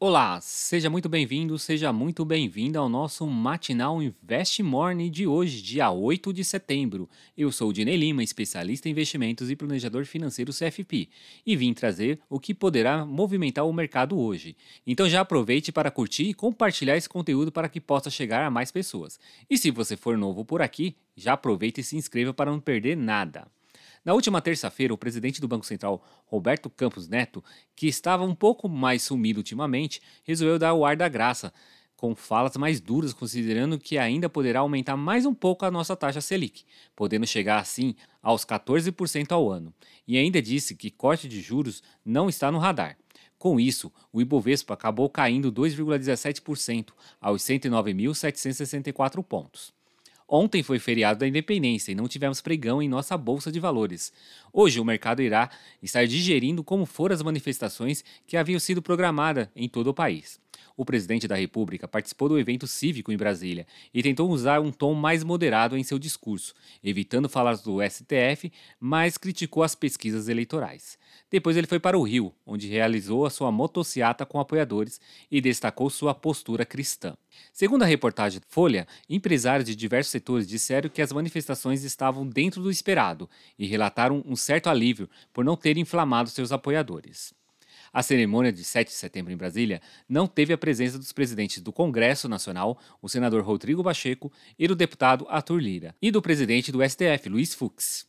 [0.00, 5.90] Olá, seja muito bem-vindo, seja muito bem-vinda ao nosso matinal Invest Morning de hoje, dia
[5.90, 7.10] 8 de setembro.
[7.36, 11.08] Eu sou o Dinei Lima, especialista em investimentos e planejador financeiro CFP,
[11.44, 14.56] e vim trazer o que poderá movimentar o mercado hoje.
[14.86, 18.70] Então já aproveite para curtir e compartilhar esse conteúdo para que possa chegar a mais
[18.70, 19.18] pessoas.
[19.50, 22.96] E se você for novo por aqui, já aproveite e se inscreva para não perder
[22.96, 23.48] nada.
[24.08, 27.44] Na última terça-feira, o presidente do Banco Central, Roberto Campos Neto,
[27.76, 31.52] que estava um pouco mais sumido ultimamente, resolveu dar o ar da graça,
[31.94, 36.22] com falas mais duras, considerando que ainda poderá aumentar mais um pouco a nossa taxa
[36.22, 36.64] Selic,
[36.96, 39.74] podendo chegar assim aos 14% ao ano.
[40.06, 42.96] E ainda disse que corte de juros não está no radar.
[43.36, 49.76] Com isso, o Ibovespa acabou caindo 2,17% aos 109.764 pontos.
[50.28, 54.12] Ontem foi feriado da Independência e não tivemos pregão em nossa bolsa de valores.
[54.52, 55.48] Hoje o mercado irá
[55.82, 60.38] estar digerindo como foram as manifestações que haviam sido programadas em todo o país.
[60.78, 64.94] O presidente da República participou do evento cívico em Brasília e tentou usar um tom
[64.94, 70.96] mais moderado em seu discurso, evitando falar do STF, mas criticou as pesquisas eleitorais.
[71.28, 75.90] Depois ele foi para o Rio, onde realizou a sua motociata com apoiadores e destacou
[75.90, 77.16] sua postura cristã.
[77.52, 82.70] Segundo a reportagem Folha, empresários de diversos setores disseram que as manifestações estavam dentro do
[82.70, 83.28] esperado
[83.58, 87.36] e relataram um certo alívio por não terem inflamado seus apoiadores.
[87.92, 91.72] A cerimônia de 7 de setembro em Brasília não teve a presença dos presidentes do
[91.72, 96.86] Congresso Nacional, o senador Rodrigo Pacheco, e do deputado Arthur Lira, e do presidente do
[96.86, 98.08] STF, Luiz Fux.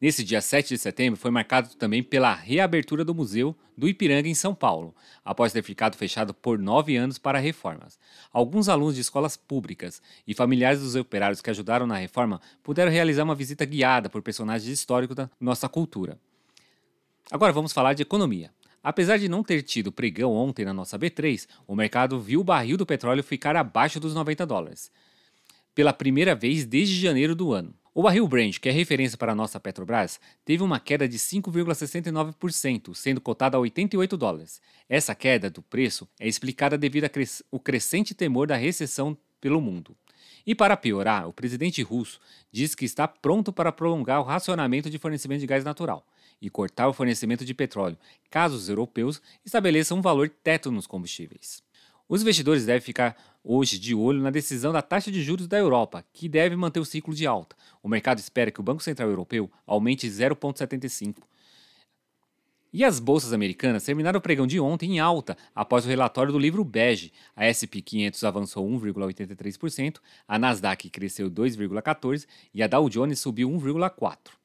[0.00, 4.34] Nesse dia 7 de setembro foi marcado também pela reabertura do Museu do Ipiranga em
[4.34, 7.98] São Paulo, após ter ficado fechado por nove anos para reformas.
[8.32, 13.24] Alguns alunos de escolas públicas e familiares dos operários que ajudaram na reforma puderam realizar
[13.24, 16.18] uma visita guiada por personagens históricos da nossa cultura.
[17.30, 18.50] Agora vamos falar de economia.
[18.82, 22.78] Apesar de não ter tido pregão ontem na nossa B3, o mercado viu o barril
[22.78, 24.90] do petróleo ficar abaixo dos 90 dólares,
[25.74, 27.74] pela primeira vez desde janeiro do ano.
[27.92, 32.94] O barril Brent, que é referência para a nossa Petrobras, teve uma queda de 5,69%,
[32.94, 34.62] sendo cotado a 88 dólares.
[34.88, 39.94] Essa queda do preço é explicada devido ao cres crescente temor da recessão pelo mundo.
[40.46, 42.20] E para piorar, o presidente russo
[42.50, 46.06] diz que está pronto para prolongar o racionamento de fornecimento de gás natural
[46.40, 47.98] e cortar o fornecimento de petróleo,
[48.30, 51.62] caso os europeus estabeleçam um valor teto nos combustíveis.
[52.08, 56.04] Os investidores devem ficar hoje de olho na decisão da taxa de juros da Europa,
[56.12, 57.54] que deve manter o ciclo de alta.
[57.82, 61.18] O mercado espera que o Banco Central Europeu aumente 0,75.
[62.72, 66.38] E as bolsas americanas terminaram o pregão de ontem em alta após o relatório do
[66.38, 67.12] livro Bege.
[67.34, 74.39] A SP 500 avançou 1,83%, a Nasdaq cresceu 2,14% e a Dow Jones subiu 1,4%.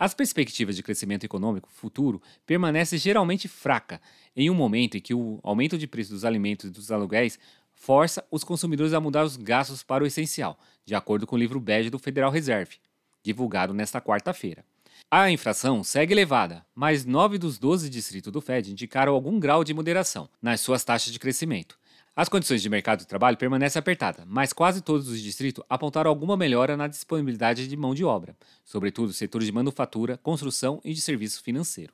[0.00, 4.00] As perspectivas de crescimento econômico futuro permanecem geralmente fraca,
[4.36, 7.36] em um momento em que o aumento de preço dos alimentos e dos aluguéis
[7.74, 11.58] força os consumidores a mudar os gastos para o essencial, de acordo com o livro
[11.58, 12.76] bege do Federal Reserve,
[13.24, 14.64] divulgado nesta quarta-feira.
[15.10, 19.74] A inflação segue elevada, mas nove dos 12 distritos do Fed indicaram algum grau de
[19.74, 21.76] moderação nas suas taxas de crescimento.
[22.18, 26.36] As condições de mercado de trabalho permanecem apertadas, mas quase todos os distritos apontaram alguma
[26.36, 31.40] melhora na disponibilidade de mão de obra, sobretudo setores de manufatura, construção e de serviço
[31.44, 31.92] financeiro.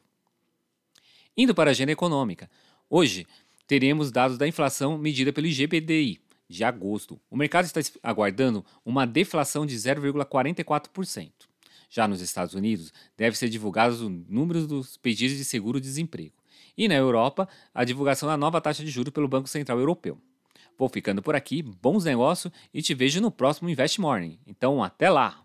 [1.37, 2.51] Indo para a agenda econômica,
[2.89, 3.27] hoje
[3.67, 6.19] teremos dados da inflação medida pelo IGPDI
[6.49, 7.21] de agosto.
[7.31, 11.33] O mercado está aguardando uma deflação de 0,44%.
[11.91, 16.33] Já nos Estados Unidos, deve ser divulgados os números dos pedidos de seguro-desemprego.
[16.77, 20.19] E na Europa, a divulgação da nova taxa de juros pelo Banco Central Europeu.
[20.77, 24.39] Vou ficando por aqui, bons negócios e te vejo no próximo Invest Morning.
[24.47, 25.44] Então, até lá!